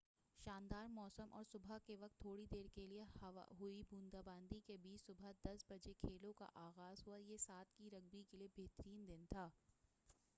[0.39, 3.03] شاندار موسم اور صبح کے وقت تھوڑی دیر کیلئے
[3.59, 7.89] ہوئی بوندا باندی کے بیچ صبح 10:00 بجے کھیلوں کا آغاز ہوا، یہ 7' کی
[7.89, 9.49] رگبی کیلئے بہترین دن تھا۔